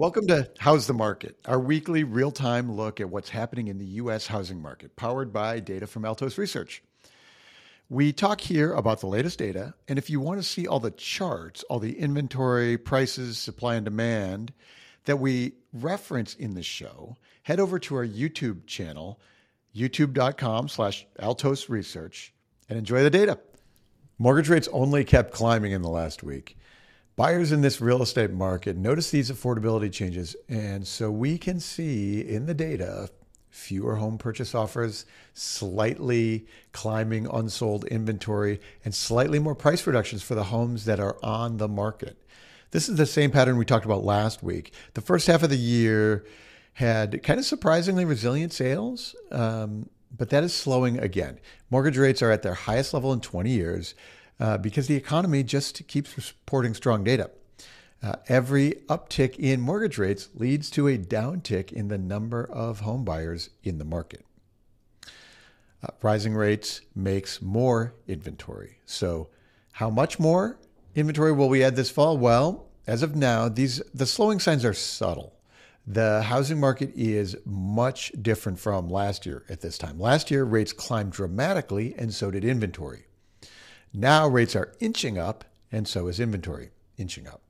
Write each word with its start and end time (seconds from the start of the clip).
Welcome 0.00 0.28
to 0.28 0.48
How's 0.56 0.86
the 0.86 0.94
Market, 0.94 1.36
our 1.44 1.60
weekly 1.60 2.04
real 2.04 2.30
time 2.30 2.72
look 2.72 3.02
at 3.02 3.10
what's 3.10 3.28
happening 3.28 3.68
in 3.68 3.76
the 3.76 3.84
U.S. 3.84 4.26
housing 4.26 4.62
market, 4.62 4.96
powered 4.96 5.30
by 5.30 5.60
data 5.60 5.86
from 5.86 6.06
Altos 6.06 6.38
Research. 6.38 6.82
We 7.90 8.14
talk 8.14 8.40
here 8.40 8.72
about 8.72 9.00
the 9.00 9.08
latest 9.08 9.38
data, 9.38 9.74
and 9.88 9.98
if 9.98 10.08
you 10.08 10.18
want 10.18 10.40
to 10.40 10.48
see 10.48 10.66
all 10.66 10.80
the 10.80 10.90
charts, 10.90 11.64
all 11.64 11.78
the 11.78 11.98
inventory, 11.98 12.78
prices, 12.78 13.36
supply, 13.36 13.74
and 13.74 13.84
demand 13.84 14.54
that 15.04 15.18
we 15.18 15.52
reference 15.74 16.34
in 16.34 16.54
the 16.54 16.62
show, 16.62 17.18
head 17.42 17.60
over 17.60 17.78
to 17.80 17.96
our 17.96 18.06
YouTube 18.06 18.64
channel, 18.66 19.20
youtube.com 19.76 20.68
slash 20.68 21.06
Altos 21.18 21.68
Research, 21.68 22.32
and 22.70 22.78
enjoy 22.78 23.02
the 23.02 23.10
data. 23.10 23.38
Mortgage 24.16 24.48
rates 24.48 24.68
only 24.72 25.04
kept 25.04 25.34
climbing 25.34 25.72
in 25.72 25.82
the 25.82 25.90
last 25.90 26.22
week. 26.22 26.56
Buyers 27.20 27.52
in 27.52 27.60
this 27.60 27.82
real 27.82 28.00
estate 28.00 28.30
market 28.30 28.78
notice 28.78 29.10
these 29.10 29.30
affordability 29.30 29.92
changes, 29.92 30.34
and 30.48 30.86
so 30.86 31.10
we 31.10 31.36
can 31.36 31.60
see 31.60 32.22
in 32.22 32.46
the 32.46 32.54
data 32.54 33.10
fewer 33.50 33.96
home 33.96 34.16
purchase 34.16 34.54
offers, 34.54 35.04
slightly 35.34 36.46
climbing 36.72 37.26
unsold 37.30 37.84
inventory, 37.84 38.58
and 38.86 38.94
slightly 38.94 39.38
more 39.38 39.54
price 39.54 39.86
reductions 39.86 40.22
for 40.22 40.34
the 40.34 40.44
homes 40.44 40.86
that 40.86 40.98
are 40.98 41.18
on 41.22 41.58
the 41.58 41.68
market. 41.68 42.16
This 42.70 42.88
is 42.88 42.96
the 42.96 43.04
same 43.04 43.30
pattern 43.30 43.58
we 43.58 43.66
talked 43.66 43.84
about 43.84 44.02
last 44.02 44.42
week. 44.42 44.72
The 44.94 45.02
first 45.02 45.26
half 45.26 45.42
of 45.42 45.50
the 45.50 45.58
year 45.58 46.24
had 46.72 47.22
kind 47.22 47.38
of 47.38 47.44
surprisingly 47.44 48.06
resilient 48.06 48.54
sales, 48.54 49.14
um, 49.30 49.90
but 50.16 50.30
that 50.30 50.42
is 50.42 50.54
slowing 50.54 50.98
again. 50.98 51.38
Mortgage 51.68 51.98
rates 51.98 52.22
are 52.22 52.30
at 52.30 52.40
their 52.40 52.54
highest 52.54 52.94
level 52.94 53.12
in 53.12 53.20
20 53.20 53.50
years 53.50 53.94
uh, 54.40 54.56
because 54.58 54.86
the 54.86 54.96
economy 54.96 55.42
just 55.42 55.86
keeps 55.86 56.16
reporting 56.16 56.74
strong 56.74 57.04
data. 57.04 57.30
Uh, 58.02 58.14
every 58.28 58.72
uptick 58.88 59.36
in 59.38 59.60
mortgage 59.60 59.98
rates 59.98 60.30
leads 60.34 60.70
to 60.70 60.88
a 60.88 60.96
downtick 60.96 61.70
in 61.70 61.88
the 61.88 61.98
number 61.98 62.44
of 62.50 62.80
home 62.80 63.04
buyers 63.04 63.50
in 63.62 63.76
the 63.76 63.84
market. 63.84 64.24
Uh, 65.82 65.88
rising 66.00 66.34
rates 66.34 66.80
makes 66.94 67.42
more 67.42 67.94
inventory. 68.08 68.78
So, 68.86 69.28
how 69.72 69.90
much 69.90 70.18
more 70.18 70.58
inventory 70.94 71.32
will 71.32 71.48
we 71.48 71.62
add 71.62 71.76
this 71.76 71.90
fall? 71.90 72.16
Well, 72.16 72.66
as 72.86 73.02
of 73.02 73.14
now, 73.14 73.48
these 73.48 73.82
the 73.94 74.06
slowing 74.06 74.40
signs 74.40 74.64
are 74.64 74.74
subtle. 74.74 75.34
The 75.86 76.22
housing 76.22 76.60
market 76.60 76.92
is 76.94 77.36
much 77.44 78.12
different 78.20 78.58
from 78.58 78.88
last 78.88 79.26
year 79.26 79.44
at 79.48 79.60
this 79.60 79.78
time. 79.78 79.98
Last 79.98 80.30
year, 80.30 80.44
rates 80.44 80.72
climbed 80.72 81.12
dramatically, 81.12 81.94
and 81.96 82.12
so 82.12 82.30
did 82.30 82.44
inventory. 82.44 83.06
Now 83.92 84.28
rates 84.28 84.54
are 84.54 84.72
inching 84.80 85.18
up, 85.18 85.44
and 85.72 85.86
so 85.86 86.06
is 86.06 86.20
inventory 86.20 86.70
inching 86.96 87.26
up. 87.26 87.42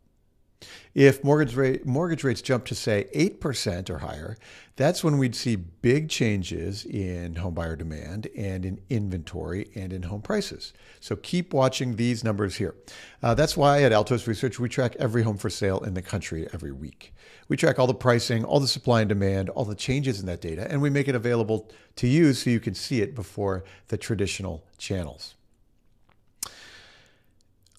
If 0.95 1.23
mortgage, 1.23 1.55
rate, 1.55 1.87
mortgage 1.87 2.25
rates 2.25 2.43
jump 2.43 2.65
to, 2.67 2.75
say, 2.75 3.09
8% 3.15 3.89
or 3.89 3.99
higher, 3.99 4.37
that's 4.77 5.05
when 5.05 5.19
we'd 5.19 5.35
see 5.35 5.57
big 5.57 6.09
changes 6.09 6.85
in 6.85 7.35
homebuyer 7.35 7.79
demand 7.79 8.29
and 8.37 8.65
in 8.65 8.81
inventory 8.91 9.71
and 9.75 9.93
in 9.93 10.03
home 10.05 10.23
prices. 10.23 10.73
So 10.99 11.17
keep 11.17 11.55
watching 11.55 11.97
these 11.97 12.25
numbers 12.25 12.57
here. 12.57 12.75
Uh, 13.23 13.35
that's 13.35 13.57
why 13.57 13.83
at 13.83 13.93
Altos 13.93 14.27
Research, 14.27 14.59
we 14.59 14.69
track 14.69 14.97
every 14.99 15.23
home 15.23 15.39
for 15.39 15.51
sale 15.51 15.81
in 15.81 15.95
the 15.95 16.03
country 16.03 16.49
every 16.53 16.73
week. 16.73 17.15
We 17.49 17.57
track 17.57 17.79
all 17.79 17.87
the 17.87 17.95
pricing, 17.95 18.45
all 18.45 18.61
the 18.61 18.69
supply 18.69 19.01
and 19.01 19.09
demand, 19.09 19.49
all 19.51 19.65
the 19.65 19.75
changes 19.75 20.21
in 20.21 20.27
that 20.27 20.41
data, 20.41 20.67
and 20.71 20.83
we 20.83 20.91
make 20.91 21.09
it 21.09 21.15
available 21.15 21.71
to 21.97 22.09
you 22.09 22.33
so 22.33 22.51
you 22.51 22.61
can 22.61 22.75
see 22.75 23.01
it 23.01 23.15
before 23.15 23.65
the 23.89 23.97
traditional 23.97 24.65
channels. 24.79 25.35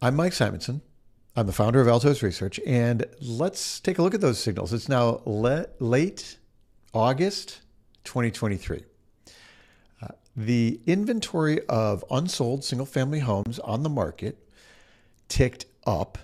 I'm 0.03 0.15
Mike 0.15 0.33
Simonsen. 0.33 0.81
I'm 1.35 1.45
the 1.45 1.53
founder 1.53 1.79
of 1.79 1.87
Altos 1.87 2.23
Research, 2.23 2.59
and 2.65 3.05
let's 3.21 3.79
take 3.79 3.99
a 3.99 4.01
look 4.01 4.15
at 4.15 4.21
those 4.21 4.39
signals. 4.39 4.73
It's 4.73 4.89
now 4.89 5.21
le- 5.25 5.67
late 5.77 6.39
August 6.91 7.61
2023. 8.05 8.83
Uh, 10.01 10.07
the 10.35 10.79
inventory 10.87 11.63
of 11.69 12.03
unsold 12.09 12.63
single 12.63 12.87
family 12.87 13.19
homes 13.19 13.59
on 13.59 13.83
the 13.83 13.89
market 13.89 14.39
ticked 15.27 15.67
up. 15.85 16.17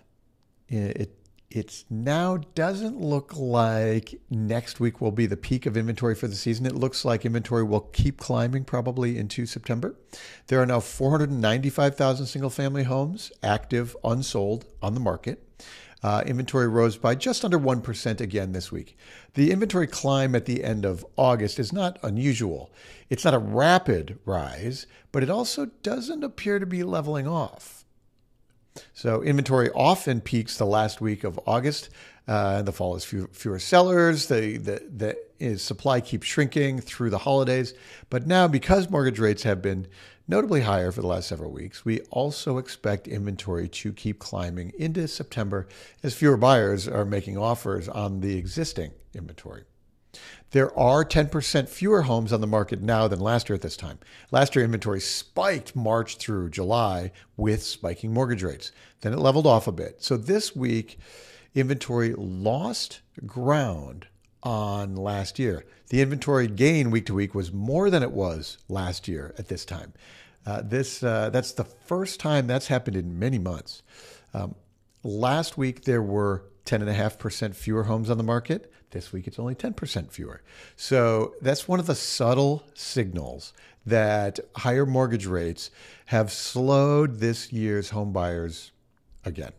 It 0.67 1.15
it 1.57 1.83
now 1.89 2.37
doesn't 2.53 3.01
look 3.01 3.35
like 3.35 4.19
next 4.29 4.79
week 4.79 5.01
will 5.01 5.11
be 5.11 5.25
the 5.25 5.35
peak 5.35 5.65
of 5.65 5.75
inventory 5.75 6.13
for 6.13 6.27
the 6.27 6.35
season. 6.35 6.65
It 6.65 6.75
looks 6.75 7.03
like 7.03 7.25
inventory 7.25 7.63
will 7.63 7.81
keep 7.81 8.17
climbing 8.17 8.63
probably 8.63 9.17
into 9.17 9.45
September. 9.45 9.95
There 10.47 10.61
are 10.61 10.65
now 10.65 10.79
495,000 10.79 12.25
single 12.27 12.49
family 12.49 12.83
homes 12.83 13.31
active, 13.41 13.97
unsold 14.03 14.65
on 14.81 14.93
the 14.93 14.99
market. 14.99 15.43
Uh, 16.03 16.21
inventory 16.27 16.67
rose 16.67 16.95
by 16.95 17.15
just 17.15 17.43
under 17.43 17.57
1% 17.57 18.21
again 18.21 18.51
this 18.51 18.71
week. 18.71 18.95
The 19.33 19.51
inventory 19.51 19.87
climb 19.87 20.35
at 20.35 20.45
the 20.45 20.63
end 20.63 20.85
of 20.85 21.03
August 21.17 21.57
is 21.57 21.73
not 21.73 21.97
unusual. 22.03 22.71
It's 23.09 23.25
not 23.25 23.33
a 23.33 23.39
rapid 23.39 24.19
rise, 24.23 24.85
but 25.11 25.23
it 25.23 25.29
also 25.31 25.65
doesn't 25.81 26.23
appear 26.23 26.59
to 26.59 26.67
be 26.67 26.83
leveling 26.83 27.27
off. 27.27 27.83
So 28.93 29.21
inventory 29.21 29.69
often 29.71 30.21
peaks 30.21 30.57
the 30.57 30.65
last 30.65 31.01
week 31.01 31.23
of 31.23 31.39
August. 31.45 31.89
Uh, 32.27 32.61
the 32.61 32.73
fall 32.73 32.95
is 32.95 33.05
few, 33.05 33.27
fewer 33.31 33.59
sellers. 33.59 34.27
The, 34.27 34.57
the, 34.57 34.81
the 34.95 35.17
is, 35.39 35.61
supply 35.61 36.01
keeps 36.01 36.27
shrinking 36.27 36.81
through 36.81 37.09
the 37.09 37.19
holidays. 37.19 37.73
But 38.09 38.27
now, 38.27 38.47
because 38.47 38.89
mortgage 38.89 39.19
rates 39.19 39.43
have 39.43 39.61
been 39.61 39.87
notably 40.27 40.61
higher 40.61 40.91
for 40.91 41.01
the 41.01 41.07
last 41.07 41.29
several 41.29 41.51
weeks, 41.51 41.85
we 41.85 42.01
also 42.11 42.57
expect 42.57 43.07
inventory 43.07 43.69
to 43.69 43.93
keep 43.93 44.19
climbing 44.19 44.73
into 44.77 45.07
September 45.07 45.67
as 46.03 46.13
fewer 46.13 46.37
buyers 46.37 46.87
are 46.87 47.05
making 47.05 47.37
offers 47.37 47.87
on 47.87 48.19
the 48.19 48.37
existing 48.37 48.91
inventory. 49.13 49.63
There 50.51 50.77
are 50.79 51.03
10% 51.03 51.67
fewer 51.67 52.03
homes 52.03 52.31
on 52.31 52.39
the 52.39 52.47
market 52.47 52.81
now 52.81 53.07
than 53.07 53.19
last 53.19 53.49
year 53.49 53.55
at 53.55 53.61
this 53.61 53.75
time. 53.75 53.99
Last 54.31 54.55
year, 54.55 54.63
inventory 54.63 55.01
spiked 55.01 55.75
March 55.75 56.17
through 56.17 56.49
July 56.49 57.11
with 57.35 57.63
spiking 57.63 58.13
mortgage 58.13 58.43
rates. 58.43 58.71
Then 59.01 59.13
it 59.13 59.19
leveled 59.19 59.45
off 59.45 59.67
a 59.67 59.73
bit. 59.73 60.01
So 60.01 60.15
this 60.15 60.55
week, 60.55 60.99
inventory 61.53 62.13
lost 62.15 63.01
ground 63.25 64.07
on 64.41 64.95
last 64.95 65.37
year. 65.37 65.65
The 65.89 66.01
inventory 66.01 66.47
gain 66.47 66.91
week 66.91 67.05
to 67.07 67.13
week 67.13 67.35
was 67.35 67.51
more 67.51 67.89
than 67.89 68.03
it 68.03 68.11
was 68.11 68.57
last 68.69 69.07
year 69.07 69.35
at 69.37 69.49
this 69.49 69.65
time. 69.65 69.93
Uh, 70.45 70.61
this 70.61 71.03
uh, 71.03 71.29
that's 71.29 71.51
the 71.51 71.65
first 71.65 72.21
time 72.21 72.47
that's 72.47 72.67
happened 72.67 72.95
in 72.95 73.19
many 73.19 73.37
months. 73.37 73.83
Um, 74.33 74.55
last 75.03 75.57
week 75.57 75.83
there 75.83 76.01
were 76.01 76.45
10.5% 76.65 77.55
fewer 77.55 77.83
homes 77.83 78.09
on 78.09 78.17
the 78.17 78.23
market. 78.23 78.71
This 78.91 79.11
week 79.11 79.27
it's 79.27 79.39
only 79.39 79.55
10% 79.55 80.11
fewer. 80.11 80.41
So 80.75 81.35
that's 81.41 81.67
one 81.67 81.79
of 81.79 81.87
the 81.87 81.95
subtle 81.95 82.63
signals 82.73 83.53
that 83.85 84.39
higher 84.55 84.85
mortgage 84.85 85.25
rates 85.25 85.71
have 86.07 86.31
slowed 86.31 87.19
this 87.19 87.51
year's 87.51 87.89
home 87.89 88.13
buyers 88.13 88.71
again. 89.25 89.51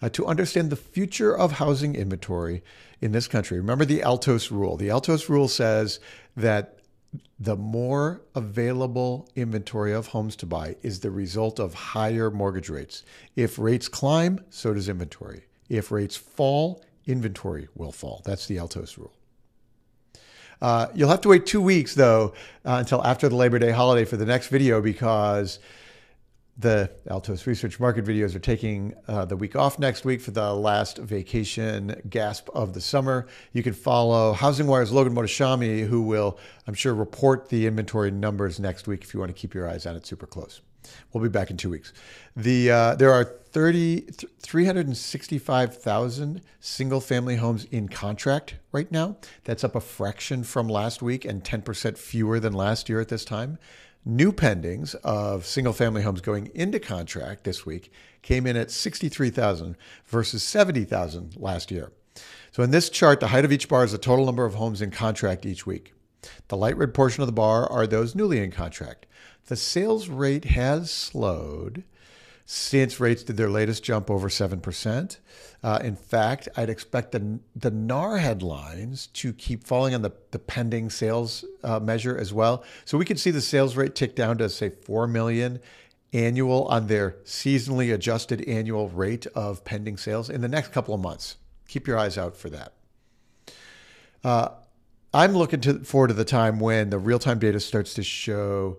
Uh, 0.00 0.08
to 0.10 0.26
understand 0.26 0.70
the 0.70 0.76
future 0.76 1.36
of 1.36 1.52
housing 1.52 1.94
inventory 1.94 2.62
in 3.00 3.12
this 3.12 3.26
country, 3.26 3.58
remember 3.58 3.84
the 3.84 4.02
Altos 4.02 4.50
rule. 4.50 4.76
The 4.76 4.90
Altos 4.90 5.28
rule 5.28 5.48
says 5.48 5.98
that 6.36 6.78
the 7.40 7.56
more 7.56 8.20
available 8.34 9.28
inventory 9.34 9.92
of 9.92 10.08
homes 10.08 10.36
to 10.36 10.46
buy 10.46 10.76
is 10.82 11.00
the 11.00 11.10
result 11.10 11.58
of 11.58 11.74
higher 11.74 12.30
mortgage 12.30 12.68
rates. 12.68 13.02
If 13.34 13.58
rates 13.58 13.88
climb, 13.88 14.44
so 14.50 14.74
does 14.74 14.88
inventory. 14.88 15.44
If 15.68 15.90
rates 15.90 16.16
fall, 16.16 16.82
inventory 17.08 17.68
will 17.74 17.92
fall. 17.92 18.22
That's 18.24 18.46
the 18.46 18.58
Altos 18.58 18.96
rule. 18.98 19.12
Uh, 20.60 20.88
you'll 20.94 21.08
have 21.08 21.20
to 21.22 21.28
wait 21.28 21.46
two 21.46 21.60
weeks, 21.60 21.94
though, 21.94 22.34
uh, 22.64 22.76
until 22.78 23.04
after 23.04 23.28
the 23.28 23.36
Labor 23.36 23.58
Day 23.58 23.70
holiday 23.70 24.04
for 24.04 24.16
the 24.16 24.26
next 24.26 24.48
video 24.48 24.80
because 24.80 25.58
the 26.58 26.90
Altos 27.08 27.46
Research 27.46 27.78
Market 27.78 28.04
videos 28.04 28.34
are 28.34 28.40
taking 28.40 28.92
uh, 29.06 29.24
the 29.24 29.36
week 29.36 29.54
off 29.54 29.78
next 29.78 30.04
week 30.04 30.20
for 30.20 30.32
the 30.32 30.52
last 30.52 30.98
vacation 30.98 32.02
gasp 32.10 32.48
of 32.52 32.74
the 32.74 32.80
summer. 32.80 33.28
You 33.52 33.62
can 33.62 33.72
follow 33.72 34.34
HousingWire's 34.34 34.90
Logan 34.90 35.14
Mohtashami, 35.14 35.86
who 35.86 36.02
will, 36.02 36.36
I'm 36.66 36.74
sure, 36.74 36.94
report 36.94 37.48
the 37.48 37.68
inventory 37.68 38.10
numbers 38.10 38.58
next 38.58 38.88
week 38.88 39.04
if 39.04 39.14
you 39.14 39.20
want 39.20 39.30
to 39.30 39.40
keep 39.40 39.54
your 39.54 39.70
eyes 39.70 39.86
on 39.86 39.94
it 39.94 40.04
super 40.04 40.26
close. 40.26 40.60
We'll 41.12 41.22
be 41.22 41.28
back 41.28 41.50
in 41.50 41.56
two 41.56 41.70
weeks. 41.70 41.92
The 42.36 42.70
uh, 42.70 42.94
there 42.94 43.12
are 43.12 43.24
30, 43.24 44.02
365,000 44.40 46.42
single 46.60 47.00
family 47.00 47.36
homes 47.36 47.64
in 47.70 47.88
contract 47.88 48.56
right 48.72 48.90
now. 48.92 49.16
That's 49.44 49.64
up 49.64 49.74
a 49.74 49.80
fraction 49.80 50.44
from 50.44 50.68
last 50.68 51.02
week 51.02 51.24
and 51.24 51.42
10% 51.42 51.96
fewer 51.96 52.38
than 52.38 52.52
last 52.52 52.88
year 52.88 53.00
at 53.00 53.08
this 53.08 53.24
time. 53.24 53.58
New 54.04 54.32
pendings 54.32 54.94
of 54.96 55.44
single 55.44 55.72
family 55.72 56.02
homes 56.02 56.20
going 56.20 56.50
into 56.54 56.78
contract 56.78 57.44
this 57.44 57.66
week 57.66 57.92
came 58.22 58.46
in 58.46 58.56
at 58.56 58.70
63,000 58.70 59.76
versus 60.06 60.42
70,000 60.42 61.36
last 61.36 61.70
year. 61.70 61.92
So 62.52 62.62
in 62.62 62.70
this 62.70 62.90
chart, 62.90 63.20
the 63.20 63.28
height 63.28 63.44
of 63.44 63.52
each 63.52 63.68
bar 63.68 63.84
is 63.84 63.92
the 63.92 63.98
total 63.98 64.26
number 64.26 64.44
of 64.44 64.54
homes 64.54 64.82
in 64.82 64.90
contract 64.90 65.46
each 65.46 65.66
week. 65.66 65.94
The 66.48 66.56
light 66.56 66.76
red 66.76 66.94
portion 66.94 67.22
of 67.22 67.28
the 67.28 67.32
bar 67.32 67.70
are 67.70 67.86
those 67.86 68.14
newly 68.14 68.40
in 68.40 68.50
contract. 68.50 69.06
The 69.48 69.56
sales 69.56 70.08
rate 70.08 70.44
has 70.44 70.90
slowed 70.90 71.84
since 72.44 73.00
rates 73.00 73.22
did 73.22 73.38
their 73.38 73.48
latest 73.48 73.82
jump 73.82 74.10
over 74.10 74.28
7%. 74.28 75.18
Uh, 75.62 75.78
in 75.82 75.96
fact, 75.96 76.48
I'd 76.54 76.68
expect 76.68 77.12
the, 77.12 77.40
the 77.56 77.70
NAR 77.70 78.18
headlines 78.18 79.06
to 79.08 79.32
keep 79.32 79.64
falling 79.64 79.94
on 79.94 80.02
the, 80.02 80.12
the 80.32 80.38
pending 80.38 80.90
sales 80.90 81.46
uh, 81.64 81.80
measure 81.80 82.16
as 82.16 82.32
well. 82.32 82.62
So 82.84 82.98
we 82.98 83.06
could 83.06 83.18
see 83.18 83.30
the 83.30 83.40
sales 83.40 83.74
rate 83.74 83.94
tick 83.94 84.14
down 84.14 84.36
to, 84.38 84.50
say, 84.50 84.68
4 84.68 85.06
million 85.06 85.60
annual 86.12 86.66
on 86.66 86.86
their 86.86 87.16
seasonally 87.24 87.92
adjusted 87.92 88.46
annual 88.46 88.90
rate 88.90 89.26
of 89.28 89.64
pending 89.64 89.96
sales 89.96 90.28
in 90.28 90.42
the 90.42 90.48
next 90.48 90.72
couple 90.72 90.94
of 90.94 91.00
months. 91.00 91.36
Keep 91.68 91.86
your 91.86 91.98
eyes 91.98 92.18
out 92.18 92.36
for 92.36 92.50
that. 92.50 92.74
Uh, 94.22 94.48
I'm 95.14 95.32
looking 95.34 95.62
to, 95.62 95.80
forward 95.84 96.08
to 96.08 96.14
the 96.14 96.24
time 96.24 96.60
when 96.60 96.90
the 96.90 96.98
real 96.98 97.18
time 97.18 97.38
data 97.38 97.60
starts 97.60 97.94
to 97.94 98.02
show 98.02 98.78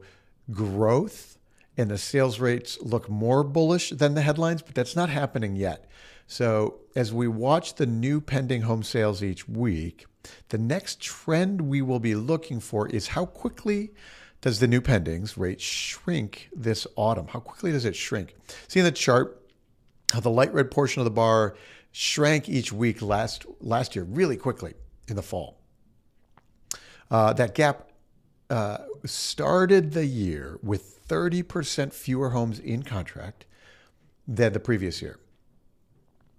growth 0.51 1.37
and 1.77 1.89
the 1.89 1.97
sales 1.97 2.39
rates 2.39 2.77
look 2.81 3.09
more 3.09 3.43
bullish 3.43 3.91
than 3.91 4.13
the 4.13 4.21
headlines, 4.21 4.61
but 4.61 4.75
that's 4.75 4.95
not 4.95 5.09
happening 5.09 5.55
yet. 5.55 5.89
So, 6.27 6.81
as 6.95 7.11
we 7.11 7.27
watch 7.27 7.75
the 7.75 7.85
new 7.85 8.21
pending 8.21 8.61
home 8.61 8.83
sales 8.83 9.23
each 9.23 9.47
week, 9.47 10.05
the 10.49 10.57
next 10.57 11.01
trend 11.01 11.61
we 11.61 11.81
will 11.81 11.99
be 11.99 12.15
looking 12.15 12.59
for 12.59 12.87
is 12.87 13.07
how 13.07 13.25
quickly 13.25 13.91
does 14.41 14.59
the 14.59 14.67
new 14.67 14.81
pendings 14.81 15.37
rate 15.37 15.59
shrink 15.59 16.49
this 16.55 16.85
autumn? 16.95 17.27
How 17.27 17.39
quickly 17.39 17.71
does 17.71 17.85
it 17.85 17.95
shrink? 17.95 18.35
See 18.67 18.79
in 18.79 18.85
the 18.85 18.91
chart 18.91 19.41
how 20.13 20.19
the 20.19 20.29
light 20.29 20.53
red 20.53 20.71
portion 20.71 20.99
of 20.99 21.05
the 21.05 21.11
bar 21.11 21.55
shrank 21.91 22.47
each 22.47 22.71
week 22.71 23.01
last 23.01 23.45
last 23.59 23.95
year 23.95 24.05
really 24.05 24.37
quickly 24.37 24.73
in 25.07 25.15
the 25.15 25.23
fall. 25.23 25.59
Uh, 27.09 27.33
that 27.33 27.55
gap 27.55 27.88
uh, 28.49 28.79
started 29.05 29.93
the 29.93 30.05
year 30.05 30.59
with 30.63 31.07
30% 31.07 31.93
fewer 31.93 32.29
homes 32.31 32.59
in 32.59 32.83
contract 32.83 33.45
than 34.27 34.53
the 34.53 34.59
previous 34.59 35.01
year. 35.01 35.19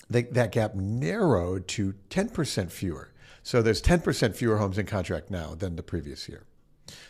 They, 0.08 0.22
that 0.22 0.52
gap 0.52 0.74
narrowed 0.74 1.68
to 1.68 1.94
10% 2.10 2.70
fewer. 2.70 3.10
So 3.42 3.62
there's 3.62 3.80
10% 3.80 4.34
fewer 4.34 4.58
homes 4.58 4.78
in 4.78 4.86
contract 4.86 5.30
now 5.30 5.54
than 5.54 5.76
the 5.76 5.82
previous 5.82 6.28
year. 6.28 6.44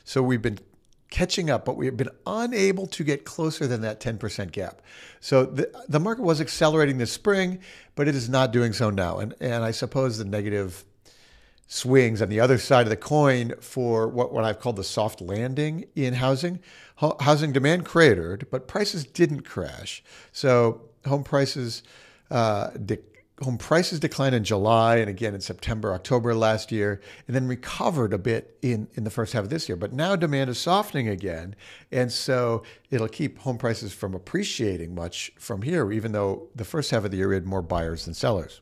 So 0.05 0.23
we've 0.23 0.43
been 0.43 0.59
catching 1.11 1.51
up, 1.51 1.65
but 1.65 1.77
we 1.77 1.87
have 1.87 1.97
been 1.97 2.11
unable 2.27 2.87
to 2.87 3.03
get 3.03 3.25
closer 3.25 3.67
than 3.67 3.81
that 3.81 4.01
10% 4.01 4.53
gap. 4.53 4.81
So 5.19 5.45
the, 5.45 5.71
the 5.89 5.99
market 5.99 6.23
was 6.23 6.41
accelerating 6.41 6.99
this 6.99 7.13
spring, 7.13 7.59
but 7.97 8.07
it 8.07 8.15
is 8.15 8.29
not 8.29 8.53
doing 8.53 8.73
so 8.73 8.91
now. 8.91 9.19
And, 9.19 9.35
and 9.41 9.65
I 9.65 9.73
suppose 9.73 10.19
the 10.19 10.25
negative 10.25 10.85
swings 11.73 12.21
on 12.21 12.29
the 12.29 12.41
other 12.41 12.59
side 12.59 12.85
of 12.85 12.91
the 12.91 12.97
coin 12.97 13.55
for 13.61 14.09
what, 14.09 14.33
what 14.33 14.43
I've 14.43 14.59
called 14.59 14.75
the 14.75 14.83
soft 14.83 15.21
landing 15.21 15.85
in 15.95 16.15
housing. 16.15 16.59
Ho- 16.97 17.17
housing 17.21 17.53
demand 17.53 17.85
cratered, 17.85 18.49
but 18.51 18.67
prices 18.67 19.05
didn't 19.05 19.43
crash. 19.43 20.03
So 20.33 20.81
home 21.07 21.23
prices 21.23 21.85
uh, 22.29 22.71
de- 22.71 22.99
home 23.41 23.57
prices 23.57 24.01
declined 24.01 24.35
in 24.35 24.43
July 24.43 24.97
and 24.97 25.09
again 25.09 25.33
in 25.33 25.41
September, 25.41 25.95
October 25.95 26.35
last 26.35 26.73
year, 26.73 27.01
and 27.29 27.37
then 27.37 27.47
recovered 27.47 28.13
a 28.13 28.19
bit 28.19 28.59
in, 28.63 28.89
in 28.95 29.05
the 29.05 29.11
first 29.11 29.33
half 29.33 29.45
of 29.45 29.51
this 29.51 29.69
year. 29.69 29.77
But 29.77 29.93
now 29.93 30.17
demand 30.17 30.51
is 30.51 30.59
softening 30.59 31.09
again. 31.09 31.55
And 31.93 32.11
so 32.11 32.65
it'll 32.91 33.09
keep 33.09 33.39
home 33.39 33.59
prices 33.59 33.93
from 33.93 34.13
appreciating 34.13 34.93
much 34.93 35.31
from 35.39 35.63
here, 35.63 35.93
even 35.93 36.11
though 36.11 36.49
the 36.57 36.65
first 36.65 36.91
half 36.91 37.05
of 37.05 37.13
the 37.13 37.17
year 37.19 37.29
we 37.29 37.37
had 37.37 37.47
more 37.47 37.63
buyers 37.63 38.07
than 38.07 38.15
sellers. 38.15 38.61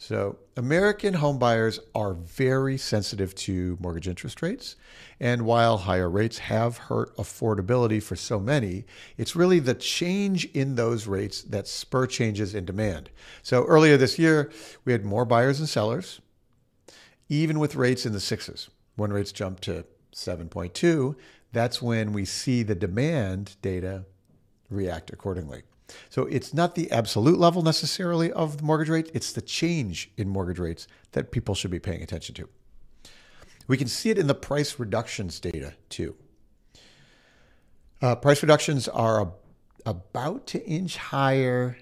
So, 0.00 0.38
American 0.56 1.14
home 1.14 1.40
buyers 1.40 1.80
are 1.92 2.14
very 2.14 2.78
sensitive 2.78 3.34
to 3.34 3.76
mortgage 3.80 4.06
interest 4.06 4.42
rates. 4.42 4.76
And 5.18 5.42
while 5.42 5.76
higher 5.76 6.08
rates 6.08 6.38
have 6.38 6.78
hurt 6.78 7.14
affordability 7.16 8.00
for 8.00 8.14
so 8.14 8.38
many, 8.38 8.84
it's 9.16 9.34
really 9.34 9.58
the 9.58 9.74
change 9.74 10.44
in 10.54 10.76
those 10.76 11.08
rates 11.08 11.42
that 11.42 11.66
spur 11.66 12.06
changes 12.06 12.54
in 12.54 12.64
demand. 12.64 13.10
So, 13.42 13.64
earlier 13.64 13.96
this 13.96 14.20
year, 14.20 14.52
we 14.84 14.92
had 14.92 15.04
more 15.04 15.24
buyers 15.24 15.58
than 15.58 15.66
sellers, 15.66 16.20
even 17.28 17.58
with 17.58 17.74
rates 17.74 18.06
in 18.06 18.12
the 18.12 18.20
sixes. 18.20 18.70
When 18.94 19.12
rates 19.12 19.32
jumped 19.32 19.64
to 19.64 19.84
7.2, 20.14 21.16
that's 21.52 21.82
when 21.82 22.12
we 22.12 22.24
see 22.24 22.62
the 22.62 22.76
demand 22.76 23.56
data 23.62 24.04
react 24.70 25.12
accordingly. 25.12 25.62
So 26.10 26.24
it's 26.24 26.52
not 26.52 26.74
the 26.74 26.90
absolute 26.90 27.38
level 27.38 27.62
necessarily 27.62 28.30
of 28.32 28.58
the 28.58 28.62
mortgage 28.62 28.88
rate, 28.88 29.10
it's 29.14 29.32
the 29.32 29.40
change 29.40 30.10
in 30.16 30.28
mortgage 30.28 30.58
rates 30.58 30.86
that 31.12 31.30
people 31.30 31.54
should 31.54 31.70
be 31.70 31.78
paying 31.78 32.02
attention 32.02 32.34
to. 32.36 32.48
We 33.66 33.76
can 33.76 33.88
see 33.88 34.10
it 34.10 34.18
in 34.18 34.26
the 34.26 34.34
price 34.34 34.78
reductions 34.78 35.40
data 35.40 35.74
too. 35.88 36.16
Uh, 38.00 38.14
price 38.16 38.42
reductions 38.42 38.88
are 38.88 39.22
a, 39.22 39.32
about 39.84 40.46
to 40.48 40.64
inch 40.66 40.96
higher 40.96 41.76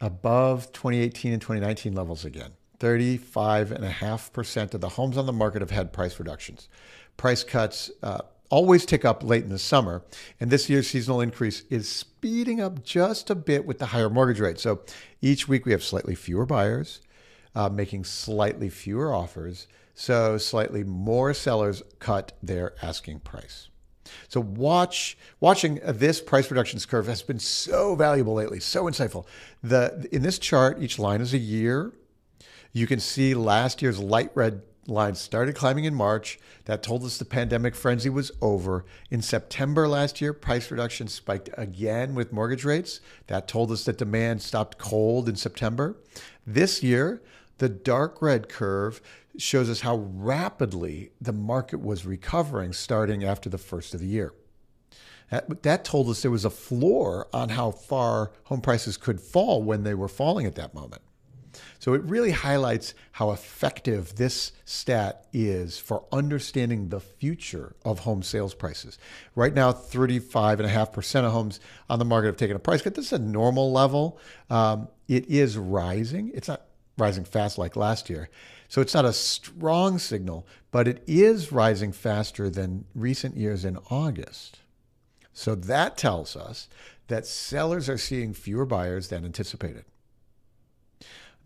above 0.00 0.72
2018 0.72 1.32
and 1.32 1.42
2019 1.42 1.94
levels 1.94 2.24
again. 2.24 2.52
35.5% 2.78 4.74
of 4.74 4.80
the 4.80 4.90
homes 4.90 5.16
on 5.16 5.26
the 5.26 5.32
market 5.32 5.62
have 5.62 5.70
had 5.70 5.92
price 5.92 6.18
reductions. 6.18 6.68
Price 7.16 7.42
cuts 7.42 7.90
uh, 8.02 8.20
always 8.50 8.86
tick 8.86 9.04
up 9.04 9.22
late 9.22 9.44
in 9.44 9.50
the 9.50 9.58
summer. 9.58 10.02
And 10.40 10.50
this 10.50 10.68
year's 10.68 10.88
seasonal 10.88 11.20
increase 11.20 11.62
is 11.70 11.88
speeding 11.88 12.60
up 12.60 12.82
just 12.82 13.30
a 13.30 13.34
bit 13.34 13.66
with 13.66 13.78
the 13.78 13.86
higher 13.86 14.10
mortgage 14.10 14.40
rate. 14.40 14.58
So 14.58 14.80
each 15.20 15.48
week 15.48 15.66
we 15.66 15.72
have 15.72 15.82
slightly 15.82 16.14
fewer 16.14 16.46
buyers 16.46 17.00
uh, 17.54 17.68
making 17.68 18.04
slightly 18.04 18.68
fewer 18.68 19.12
offers. 19.12 19.66
So 19.94 20.38
slightly 20.38 20.84
more 20.84 21.34
sellers 21.34 21.82
cut 21.98 22.32
their 22.40 22.74
asking 22.80 23.20
price. 23.20 23.68
So 24.28 24.40
watch 24.40 25.18
watching 25.40 25.80
this 25.84 26.20
price 26.20 26.50
reductions 26.50 26.86
curve 26.86 27.08
has 27.08 27.22
been 27.22 27.40
so 27.40 27.94
valuable 27.94 28.34
lately, 28.34 28.60
so 28.60 28.84
insightful. 28.84 29.26
The 29.62 30.08
in 30.12 30.22
this 30.22 30.38
chart, 30.38 30.80
each 30.80 30.98
line 30.98 31.20
is 31.20 31.34
a 31.34 31.38
year. 31.38 31.92
You 32.72 32.86
can 32.86 33.00
see 33.00 33.34
last 33.34 33.82
year's 33.82 33.98
light 33.98 34.30
red 34.34 34.62
lines 34.88 35.20
started 35.20 35.54
climbing 35.54 35.84
in 35.84 35.94
March. 35.94 36.38
That 36.64 36.82
told 36.82 37.04
us 37.04 37.18
the 37.18 37.24
pandemic 37.24 37.74
frenzy 37.74 38.10
was 38.10 38.32
over. 38.40 38.84
In 39.10 39.22
September 39.22 39.86
last 39.86 40.20
year, 40.20 40.32
price 40.32 40.70
reductions 40.70 41.12
spiked 41.12 41.50
again 41.56 42.14
with 42.14 42.32
mortgage 42.32 42.64
rates. 42.64 43.00
That 43.26 43.48
told 43.48 43.70
us 43.70 43.84
that 43.84 43.98
demand 43.98 44.42
stopped 44.42 44.78
cold 44.78 45.28
in 45.28 45.36
September. 45.36 45.96
This 46.46 46.82
year, 46.82 47.22
the 47.58 47.68
dark 47.68 48.22
red 48.22 48.48
curve 48.48 49.00
shows 49.36 49.70
us 49.70 49.80
how 49.80 49.96
rapidly 49.96 51.10
the 51.20 51.32
market 51.32 51.80
was 51.80 52.06
recovering 52.06 52.72
starting 52.72 53.24
after 53.24 53.48
the 53.48 53.58
first 53.58 53.94
of 53.94 54.00
the 54.00 54.06
year. 54.06 54.32
That, 55.30 55.62
that 55.62 55.84
told 55.84 56.08
us 56.08 56.22
there 56.22 56.30
was 56.30 56.44
a 56.44 56.50
floor 56.50 57.28
on 57.32 57.50
how 57.50 57.70
far 57.70 58.32
home 58.44 58.62
prices 58.62 58.96
could 58.96 59.20
fall 59.20 59.62
when 59.62 59.82
they 59.84 59.94
were 59.94 60.08
falling 60.08 60.46
at 60.46 60.54
that 60.54 60.74
moment. 60.74 61.02
So 61.78 61.94
it 61.94 62.02
really 62.02 62.30
highlights 62.30 62.94
how 63.12 63.30
effective 63.30 64.16
this 64.16 64.52
stat 64.64 65.26
is 65.32 65.78
for 65.78 66.04
understanding 66.12 66.88
the 66.88 67.00
future 67.00 67.74
of 67.84 68.00
home 68.00 68.22
sales 68.22 68.54
prices. 68.54 68.98
Right 69.34 69.54
now, 69.54 69.72
35.5% 69.72 71.24
of 71.24 71.32
homes 71.32 71.60
on 71.88 71.98
the 71.98 72.04
market 72.04 72.26
have 72.28 72.36
taken 72.36 72.56
a 72.56 72.60
price 72.60 72.82
cut. 72.82 72.94
This 72.94 73.06
is 73.06 73.12
a 73.12 73.18
normal 73.18 73.72
level. 73.72 74.18
Um, 74.50 74.88
it 75.08 75.26
is 75.26 75.56
rising. 75.56 76.30
It's 76.34 76.48
not 76.48 76.62
rising 76.96 77.24
fast 77.24 77.58
like 77.58 77.76
last 77.76 78.10
year. 78.10 78.28
So 78.68 78.80
it's 78.80 78.94
not 78.94 79.04
a 79.04 79.12
strong 79.12 79.98
signal, 79.98 80.46
but 80.70 80.86
it 80.86 81.02
is 81.06 81.52
rising 81.52 81.92
faster 81.92 82.50
than 82.50 82.84
recent 82.94 83.36
years 83.36 83.64
in 83.64 83.78
August. 83.90 84.58
So 85.32 85.54
that 85.54 85.96
tells 85.96 86.36
us 86.36 86.68
that 87.06 87.26
sellers 87.26 87.88
are 87.88 87.96
seeing 87.96 88.34
fewer 88.34 88.66
buyers 88.66 89.08
than 89.08 89.24
anticipated 89.24 89.84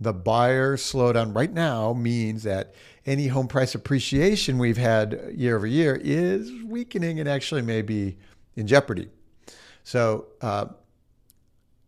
the 0.03 0.13
buyer 0.13 0.77
slowdown 0.77 1.35
right 1.35 1.53
now 1.53 1.93
means 1.93 2.43
that 2.43 2.75
any 3.07 3.27
home 3.27 3.49
price 3.49 3.75
appreciation 3.75 4.59
we've 4.59 4.77
had 4.77 5.33
year 5.35 5.57
over 5.57 5.67
year 5.67 6.01
is 6.03 6.51
weakening 6.65 7.21
and 7.21 7.29
actually 7.29 7.63
may 7.63 7.83
be 7.83 8.17
in 8.57 8.67
jeopardy. 8.67 9.09
So, 9.85 10.27
uh, 10.41 10.67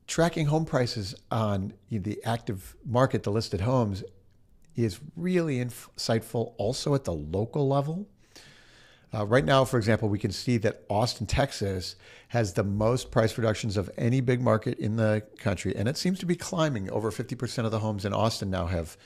tracking 0.07 0.47
home 0.47 0.65
prices 0.65 1.15
on 1.31 1.73
the 1.91 2.23
active 2.25 2.77
market, 2.85 3.23
the 3.23 3.31
listed 3.31 3.61
homes, 3.61 4.03
is 4.77 5.01
really 5.17 5.65
insightful 5.65 6.55
also 6.57 6.95
at 6.95 7.05
the 7.05 7.13
local 7.13 7.69
level. 7.69 8.09
Uh, 9.15 9.27
right 9.27 9.45
now, 9.45 9.65
for 9.65 9.77
example, 9.77 10.09
we 10.09 10.19
can 10.19 10.33
see 10.33 10.57
that 10.59 10.83
Austin, 10.91 11.27
Texas 11.27 11.95
has 12.29 12.55
the 12.55 12.65
most 12.65 13.13
price 13.13 13.39
reductions 13.39 13.77
of 13.77 13.89
any 13.97 14.21
big 14.21 14.41
market 14.41 14.77
in 14.79 14.97
the 14.97 15.23
country, 15.39 15.77
and 15.77 15.89
it 15.89 15.97
seems 15.97 16.19
to 16.19 16.27
be 16.27 16.35
climbing. 16.35 16.91
Over 16.91 17.13
50% 17.13 17.65
of 17.65 17.71
the 17.71 17.79
homes 17.79 18.05
in 18.05 18.13
Austin 18.13 18.51
now 18.51 18.67
have 18.67 18.97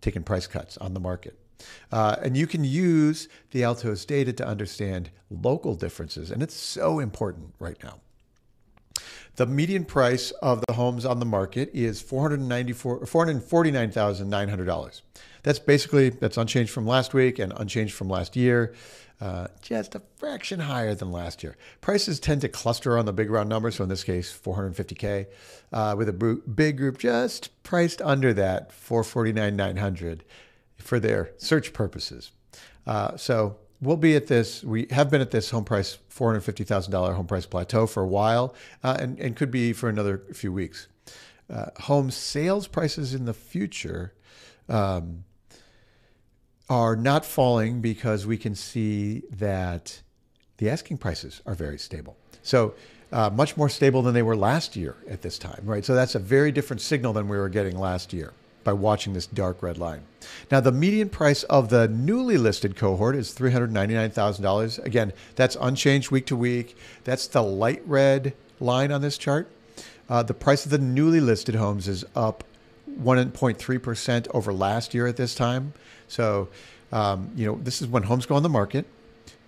taken 0.00 0.22
price 0.22 0.46
cuts 0.46 0.78
on 0.78 0.94
the 0.94 1.00
market. 1.00 1.38
Uh, 1.92 2.16
and 2.22 2.34
you 2.36 2.46
can 2.46 2.62
use 2.64 3.28
the 3.50 3.64
Altos 3.64 4.06
data 4.06 4.32
to 4.32 4.46
understand 4.46 5.10
local 5.28 5.74
differences, 5.74 6.30
and 6.30 6.42
it's 6.42 6.54
so 6.54 7.00
important 7.00 7.52
right 7.58 7.76
now. 7.82 8.00
The 9.36 9.46
median 9.46 9.84
price 9.84 10.30
of 10.42 10.64
the 10.66 10.72
homes 10.72 11.04
on 11.04 11.20
the 11.20 11.26
market 11.26 11.70
is 11.74 12.02
$449,900. 12.02 15.02
That's 15.42 15.58
basically 15.58 16.10
that's 16.10 16.36
unchanged 16.36 16.70
from 16.70 16.86
last 16.86 17.14
week 17.14 17.38
and 17.38 17.52
unchanged 17.56 17.94
from 17.94 18.08
last 18.08 18.36
year. 18.36 18.74
Uh, 19.20 19.48
just 19.60 19.96
a 19.96 20.02
fraction 20.16 20.60
higher 20.60 20.94
than 20.94 21.10
last 21.10 21.42
year. 21.42 21.56
Prices 21.80 22.20
tend 22.20 22.40
to 22.42 22.48
cluster 22.48 22.96
on 22.96 23.04
the 23.04 23.12
big 23.12 23.30
round 23.30 23.48
number, 23.48 23.70
so 23.72 23.82
in 23.82 23.88
this 23.88 24.04
case, 24.04 24.32
450k, 24.32 25.26
uh, 25.72 25.94
with 25.98 26.08
a 26.08 26.12
big 26.12 26.76
group 26.76 26.98
just 26.98 27.62
priced 27.64 28.00
under 28.02 28.32
that, 28.34 28.72
449,900, 28.72 30.22
for 30.76 31.00
their 31.00 31.32
search 31.36 31.72
purposes. 31.72 32.30
Uh, 32.86 33.16
so 33.16 33.56
we'll 33.80 33.96
be 33.96 34.14
at 34.14 34.28
this. 34.28 34.62
We 34.62 34.86
have 34.90 35.10
been 35.10 35.20
at 35.20 35.32
this 35.32 35.50
home 35.50 35.64
price, 35.64 35.98
$450,000 36.14 37.14
home 37.14 37.26
price 37.26 37.46
plateau 37.46 37.88
for 37.88 38.04
a 38.04 38.08
while, 38.08 38.54
uh, 38.84 38.96
and 39.00 39.18
and 39.18 39.34
could 39.34 39.50
be 39.50 39.72
for 39.72 39.88
another 39.88 40.22
few 40.32 40.52
weeks. 40.52 40.86
Uh, 41.50 41.66
home 41.80 42.10
sales 42.10 42.68
prices 42.68 43.14
in 43.14 43.24
the 43.24 43.34
future. 43.34 44.14
Um, 44.68 45.24
are 46.68 46.96
not 46.96 47.24
falling 47.24 47.80
because 47.80 48.26
we 48.26 48.36
can 48.36 48.54
see 48.54 49.22
that 49.30 50.00
the 50.58 50.68
asking 50.68 50.98
prices 50.98 51.40
are 51.46 51.54
very 51.54 51.78
stable. 51.78 52.16
So, 52.42 52.74
uh, 53.10 53.30
much 53.30 53.56
more 53.56 53.70
stable 53.70 54.02
than 54.02 54.12
they 54.12 54.22
were 54.22 54.36
last 54.36 54.76
year 54.76 54.96
at 55.08 55.22
this 55.22 55.38
time, 55.38 55.62
right? 55.64 55.84
So, 55.84 55.94
that's 55.94 56.14
a 56.14 56.18
very 56.18 56.52
different 56.52 56.82
signal 56.82 57.12
than 57.12 57.28
we 57.28 57.38
were 57.38 57.48
getting 57.48 57.78
last 57.78 58.12
year 58.12 58.32
by 58.64 58.72
watching 58.74 59.14
this 59.14 59.26
dark 59.26 59.62
red 59.62 59.78
line. 59.78 60.02
Now, 60.50 60.60
the 60.60 60.72
median 60.72 61.08
price 61.08 61.42
of 61.44 61.70
the 61.70 61.88
newly 61.88 62.36
listed 62.36 62.76
cohort 62.76 63.16
is 63.16 63.32
$399,000. 63.32 64.84
Again, 64.84 65.12
that's 65.36 65.56
unchanged 65.58 66.10
week 66.10 66.26
to 66.26 66.36
week. 66.36 66.76
That's 67.04 67.26
the 67.28 67.42
light 67.42 67.82
red 67.86 68.34
line 68.60 68.92
on 68.92 69.00
this 69.00 69.16
chart. 69.16 69.50
Uh, 70.10 70.22
the 70.22 70.34
price 70.34 70.66
of 70.66 70.70
the 70.70 70.78
newly 70.78 71.20
listed 71.20 71.54
homes 71.54 71.88
is 71.88 72.04
up 72.14 72.44
1.3% 73.02 74.28
over 74.34 74.52
last 74.52 74.94
year 74.94 75.06
at 75.06 75.16
this 75.16 75.34
time. 75.34 75.72
So, 76.08 76.48
um, 76.92 77.30
you 77.34 77.46
know, 77.46 77.58
this 77.62 77.80
is 77.82 77.88
when 77.88 78.04
homes 78.04 78.26
go 78.26 78.34
on 78.34 78.42
the 78.42 78.48
market. 78.48 78.86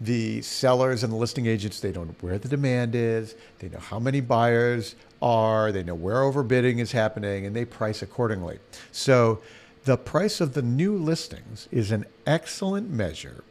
The 0.01 0.41
sellers 0.43 1.03
and 1.03 1.13
the 1.13 1.17
listing 1.17 1.47
agents, 1.47 1.81
they 1.81 1.93
don't 1.93 2.09
know 2.09 2.15
where 2.21 2.39
the 2.39 2.49
demand 2.49 2.95
is. 2.95 3.35
They 3.59 3.69
know 3.69 3.79
how 3.79 3.99
many 3.99 4.21
buyers 4.21 4.95
are. 5.21 5.73
They 5.73 5.83
know 5.83 5.95
where 5.95 6.17
overbidding 6.17 6.79
is 6.79 6.93
happening, 6.93 7.45
and 7.45 7.55
they 7.55 7.65
price 7.65 8.01
accordingly. 8.01 8.59
So, 8.93 9.41
the 9.85 9.97
price 9.97 10.41
of 10.41 10.55
the 10.55 10.63
new 10.63 10.97
listings 10.97 11.69
is 11.71 11.91
an 11.91 12.05
excellent 12.27 12.91
measure 12.91 13.45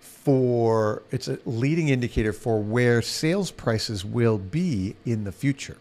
for 0.00 1.02
it's 1.10 1.26
a 1.28 1.38
leading 1.46 1.88
indicator 1.88 2.32
for 2.32 2.60
where 2.60 3.00
sales 3.00 3.50
prices 3.50 4.04
will 4.04 4.36
be 4.36 4.94
in 5.06 5.24
the 5.24 5.32
future. 5.32 5.78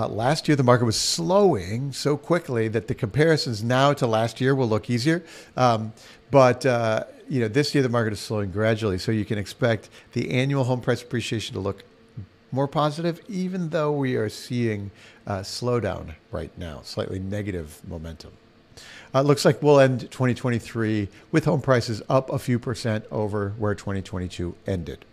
Uh, 0.00 0.08
last 0.08 0.48
year, 0.48 0.56
the 0.56 0.62
market 0.62 0.86
was 0.86 0.98
slowing 0.98 1.92
so 1.92 2.16
quickly 2.16 2.68
that 2.68 2.88
the 2.88 2.94
comparisons 2.94 3.62
now 3.62 3.92
to 3.92 4.06
last 4.06 4.40
year 4.40 4.54
will 4.54 4.66
look 4.66 4.88
easier. 4.88 5.22
Um, 5.58 5.92
but 6.30 6.64
uh, 6.64 7.04
you 7.28 7.38
know, 7.42 7.48
this 7.48 7.74
year 7.74 7.82
the 7.82 7.90
market 7.90 8.14
is 8.14 8.20
slowing 8.20 8.50
gradually, 8.50 8.96
so 8.96 9.12
you 9.12 9.26
can 9.26 9.36
expect 9.36 9.90
the 10.14 10.30
annual 10.30 10.64
home 10.64 10.80
price 10.80 11.02
appreciation 11.02 11.52
to 11.52 11.60
look 11.60 11.84
more 12.50 12.66
positive, 12.66 13.20
even 13.28 13.68
though 13.68 13.92
we 13.92 14.16
are 14.16 14.30
seeing 14.30 14.90
a 15.26 15.40
slowdown 15.40 16.14
right 16.30 16.56
now, 16.56 16.80
slightly 16.82 17.18
negative 17.18 17.82
momentum. 17.86 18.32
Uh, 19.12 19.20
looks 19.20 19.44
like 19.44 19.62
we'll 19.62 19.80
end 19.80 20.00
2023 20.10 21.08
with 21.30 21.44
home 21.44 21.60
prices 21.60 22.00
up 22.08 22.30
a 22.30 22.38
few 22.38 22.58
percent 22.58 23.04
over 23.10 23.50
where 23.58 23.74
2022 23.74 24.54
ended. 24.66 25.04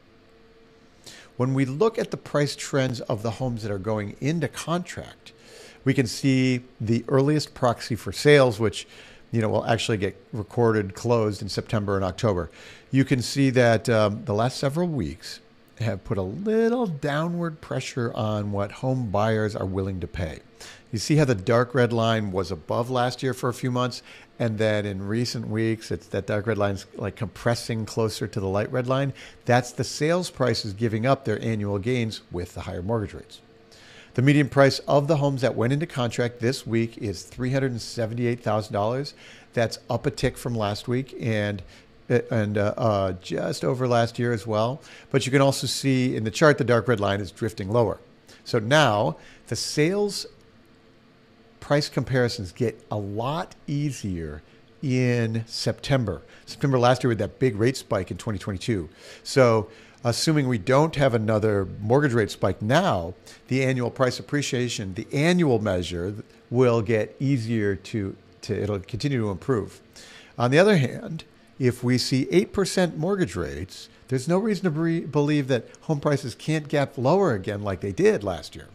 When 1.37 1.53
we 1.53 1.65
look 1.65 1.99
at 1.99 2.09
the 2.09 2.17
price 2.17 2.55
trends 2.55 2.99
of 3.01 3.21
the 3.21 3.31
homes 3.31 3.61
that 3.61 3.71
are 3.71 3.77
going 3.77 4.15
into 4.19 4.47
contract, 4.47 5.33
we 5.85 5.93
can 5.93 6.07
see 6.07 6.63
the 6.81 7.05
earliest 7.07 7.53
proxy 7.53 7.95
for 7.95 8.11
sales, 8.11 8.59
which 8.59 8.87
you 9.31 9.41
know 9.41 9.49
will 9.49 9.65
actually 9.65 9.97
get 9.97 10.19
recorded 10.33 10.95
closed 10.95 11.43
in 11.43 11.49
September 11.49 11.95
and 11.95 12.03
October. 12.03 12.49
You 12.89 13.05
can 13.05 13.21
see 13.21 13.51
that 13.51 13.87
um, 13.87 14.25
the 14.25 14.33
last 14.33 14.57
several 14.57 14.87
weeks 14.87 15.39
have 15.79 16.03
put 16.03 16.17
a 16.17 16.23
little 16.23 16.87
downward 16.87 17.61
pressure 17.61 18.11
on 18.15 18.51
what 18.51 18.71
home 18.71 19.11
buyers 19.11 19.55
are 19.55 19.65
willing 19.65 19.99
to 19.99 20.07
pay. 20.07 20.39
You 20.91 20.99
see 20.99 21.17
how 21.17 21.25
the 21.25 21.35
dark 21.35 21.75
red 21.75 21.91
line 21.91 22.31
was 22.31 22.49
above 22.49 22.89
last 22.89 23.21
year 23.21 23.33
for 23.33 23.49
a 23.49 23.53
few 23.53 23.71
months, 23.71 24.01
and 24.39 24.57
then 24.57 24.85
in 24.85 25.05
recent 25.05 25.49
weeks, 25.49 25.91
it's 25.91 26.07
that 26.07 26.27
dark 26.27 26.47
red 26.47 26.57
line's 26.57 26.85
like 26.95 27.15
compressing 27.15 27.85
closer 27.85 28.27
to 28.27 28.39
the 28.39 28.47
light 28.47 28.71
red 28.71 28.87
line. 28.87 29.13
That's 29.45 29.71
the 29.71 29.83
sales 29.83 30.29
prices 30.29 30.73
giving 30.73 31.05
up 31.05 31.25
their 31.25 31.41
annual 31.41 31.77
gains 31.79 32.21
with 32.31 32.53
the 32.53 32.61
higher 32.61 32.81
mortgage 32.81 33.13
rates. 33.13 33.41
The 34.13 34.21
median 34.21 34.49
price 34.49 34.79
of 34.79 35.07
the 35.07 35.17
homes 35.17 35.41
that 35.41 35.55
went 35.55 35.73
into 35.73 35.85
contract 35.85 36.39
this 36.39 36.65
week 36.65 36.97
is 36.97 37.29
$378,000. 37.29 39.13
That's 39.53 39.79
up 39.89 40.05
a 40.05 40.11
tick 40.11 40.37
from 40.37 40.55
last 40.55 40.87
week 40.87 41.15
and 41.19 41.61
and 42.09 42.57
uh, 42.57 42.73
uh, 42.77 43.11
just 43.21 43.65
over 43.65 43.85
last 43.85 44.17
year 44.17 44.31
as 44.31 44.47
well. 44.47 44.81
But 45.11 45.25
you 45.25 45.31
can 45.31 45.41
also 45.41 45.67
see 45.67 46.15
in 46.15 46.23
the 46.23 46.31
chart 46.31 46.57
the 46.57 46.63
dark 46.63 46.87
red 46.87 47.01
line 47.01 47.19
is 47.19 47.31
drifting 47.31 47.69
lower. 47.69 47.99
So 48.45 48.59
now 48.59 49.17
the 49.47 49.57
sales 49.57 50.25
price 51.67 51.89
comparisons 51.89 52.53
get 52.53 52.81
a 52.89 52.95
lot 52.95 53.53
easier 53.67 54.41
in 54.81 55.43
September. 55.47 56.21
September 56.45 56.79
last 56.79 57.03
year 57.03 57.09
with 57.09 57.17
that 57.17 57.39
big 57.39 57.57
rate 57.57 57.75
spike 57.75 58.09
in 58.09 58.15
2022. 58.15 58.87
So, 59.21 59.67
assuming 60.01 60.47
we 60.47 60.59
don't 60.59 60.95
have 60.95 61.13
another 61.13 61.67
mortgage 61.81 62.13
rate 62.13 62.31
spike 62.31 62.61
now, 62.61 63.15
the 63.49 63.65
annual 63.65 63.91
price 63.91 64.17
appreciation, 64.17 64.93
the 64.93 65.07
annual 65.11 65.59
measure, 65.59 66.15
will 66.49 66.81
get 66.81 67.13
easier 67.19 67.75
to, 67.75 68.15
to 68.43 68.63
it'll 68.63 68.79
continue 68.79 69.19
to 69.19 69.29
improve. 69.29 69.81
On 70.37 70.51
the 70.51 70.59
other 70.59 70.77
hand, 70.77 71.25
if 71.59 71.83
we 71.83 71.97
see 71.97 72.27
8% 72.27 72.95
mortgage 72.95 73.35
rates, 73.35 73.89
there's 74.07 74.29
no 74.29 74.37
reason 74.37 74.63
to 74.63 74.69
be, 74.71 75.01
believe 75.01 75.49
that 75.49 75.67
home 75.81 75.99
prices 75.99 76.33
can't 76.33 76.69
gap 76.69 76.97
lower 76.97 77.33
again 77.33 77.61
like 77.61 77.81
they 77.81 77.91
did 77.91 78.23
last 78.23 78.55
year. 78.55 78.69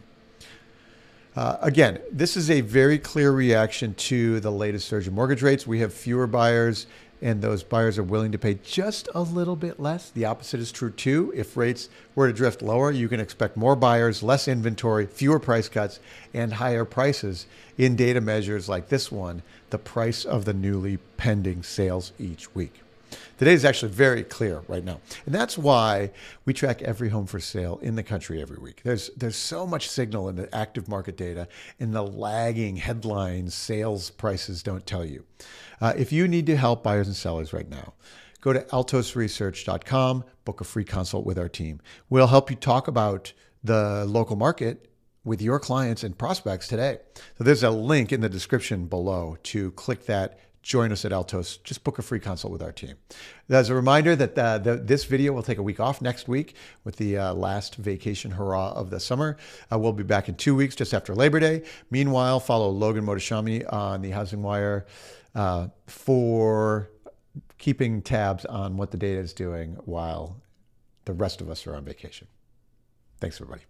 Uh, 1.35 1.57
again, 1.61 1.99
this 2.11 2.37
is 2.37 2.51
a 2.51 2.61
very 2.61 2.99
clear 2.99 3.31
reaction 3.31 3.95
to 3.95 4.39
the 4.39 4.51
latest 4.51 4.87
surge 4.87 5.07
in 5.07 5.15
mortgage 5.15 5.41
rates. 5.41 5.65
We 5.65 5.79
have 5.79 5.91
fewer 5.91 6.27
buyers, 6.27 6.85
and 7.23 7.41
those 7.41 7.63
buyers 7.63 7.97
are 7.97 8.03
willing 8.03 8.31
to 8.33 8.37
pay 8.37 8.59
just 8.63 9.09
a 9.15 9.21
little 9.21 9.55
bit 9.55 9.79
less. 9.79 10.11
The 10.11 10.25
opposite 10.25 10.59
is 10.59 10.71
true 10.71 10.91
too. 10.91 11.33
If 11.35 11.57
rates 11.57 11.89
were 12.13 12.27
to 12.27 12.33
drift 12.33 12.61
lower, 12.61 12.91
you 12.91 13.09
can 13.09 13.19
expect 13.19 13.57
more 13.57 13.75
buyers, 13.75 14.21
less 14.21 14.47
inventory, 14.47 15.07
fewer 15.07 15.39
price 15.39 15.67
cuts, 15.67 15.99
and 16.35 16.53
higher 16.53 16.85
prices 16.85 17.47
in 17.79 17.95
data 17.95 18.21
measures 18.21 18.69
like 18.69 18.89
this 18.89 19.11
one, 19.11 19.41
the 19.71 19.79
price 19.79 20.25
of 20.25 20.45
the 20.45 20.53
newly 20.53 20.97
pending 21.17 21.63
sales 21.63 22.11
each 22.19 22.53
week. 22.53 22.82
Today 23.37 23.53
is 23.53 23.65
actually 23.65 23.91
very 23.91 24.23
clear 24.23 24.61
right 24.67 24.83
now. 24.83 24.99
And 25.25 25.33
that's 25.33 25.57
why 25.57 26.11
we 26.45 26.53
track 26.53 26.81
every 26.83 27.09
home 27.09 27.25
for 27.25 27.39
sale 27.39 27.79
in 27.81 27.95
the 27.95 28.03
country 28.03 28.41
every 28.41 28.57
week. 28.57 28.81
There's, 28.83 29.09
there's 29.17 29.35
so 29.35 29.65
much 29.65 29.89
signal 29.89 30.29
in 30.29 30.35
the 30.35 30.53
active 30.55 30.87
market 30.87 31.17
data 31.17 31.47
and 31.79 31.93
the 31.93 32.03
lagging 32.03 32.77
headlines 32.77 33.55
sales 33.55 34.11
prices 34.11 34.61
don't 34.61 34.85
tell 34.85 35.03
you. 35.03 35.25
Uh, 35.81 35.93
if 35.97 36.11
you 36.11 36.27
need 36.27 36.45
to 36.45 36.55
help 36.55 36.83
buyers 36.83 37.07
and 37.07 37.15
sellers 37.15 37.53
right 37.53 37.69
now, 37.69 37.93
go 38.39 38.53
to 38.53 38.59
altosresearch.com, 38.59 40.23
book 40.45 40.61
a 40.61 40.63
free 40.63 40.85
consult 40.85 41.25
with 41.25 41.39
our 41.39 41.49
team. 41.49 41.81
We'll 42.09 42.27
help 42.27 42.51
you 42.51 42.55
talk 42.55 42.87
about 42.87 43.33
the 43.63 44.05
local 44.05 44.35
market 44.35 44.89
with 45.23 45.41
your 45.41 45.59
clients 45.59 46.03
and 46.03 46.17
prospects 46.17 46.67
today. 46.67 46.99
So 47.37 47.43
there's 47.43 47.63
a 47.63 47.71
link 47.71 48.11
in 48.11 48.21
the 48.21 48.29
description 48.29 48.85
below 48.85 49.37
to 49.43 49.71
click 49.71 50.05
that 50.05 50.39
join 50.63 50.91
us 50.91 51.05
at 51.05 51.11
Altos. 51.11 51.57
Just 51.57 51.83
book 51.83 51.99
a 51.99 52.01
free 52.01 52.19
consult 52.19 52.51
with 52.51 52.63
our 52.63 52.71
team. 52.71 52.95
As 53.49 53.69
a 53.69 53.75
reminder 53.75 54.15
that 54.15 54.37
uh, 54.37 54.57
the, 54.57 54.77
this 54.77 55.03
video 55.03 55.33
will 55.33 55.43
take 55.43 55.57
a 55.57 55.63
week 55.63 55.79
off 55.79 56.01
next 56.01 56.27
week 56.27 56.55
with 56.83 56.95
the 56.95 57.17
uh, 57.17 57.33
last 57.33 57.75
vacation 57.75 58.31
hurrah 58.31 58.71
of 58.71 58.89
the 58.89 58.99
summer. 58.99 59.37
Uh, 59.71 59.77
we'll 59.77 59.93
be 59.93 60.03
back 60.03 60.29
in 60.29 60.35
two 60.35 60.55
weeks 60.55 60.75
just 60.75 60.93
after 60.93 61.13
Labor 61.13 61.39
Day. 61.39 61.63
Meanwhile, 61.91 62.39
follow 62.39 62.69
Logan 62.69 63.05
Mohtashami 63.05 63.71
on 63.71 64.01
the 64.01 64.11
HousingWire 64.11 64.85
uh, 65.35 65.67
for 65.85 66.89
keeping 67.57 68.01
tabs 68.01 68.45
on 68.45 68.77
what 68.77 68.91
the 68.91 68.97
data 68.97 69.19
is 69.19 69.33
doing 69.33 69.77
while 69.85 70.41
the 71.05 71.13
rest 71.13 71.41
of 71.41 71.49
us 71.49 71.67
are 71.67 71.75
on 71.75 71.83
vacation. 71.83 72.27
Thanks, 73.19 73.39
everybody. 73.39 73.63